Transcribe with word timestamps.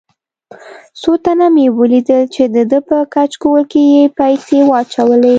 څو 1.01 1.11
تنه 1.23 1.47
مې 1.55 1.65
ولیدل 1.79 2.21
چې 2.35 2.43
دده 2.55 2.79
په 2.89 2.97
کچکول 3.13 3.63
کې 3.71 3.81
یې 3.93 4.03
پیسې 4.19 4.59
واچولې. 4.69 5.29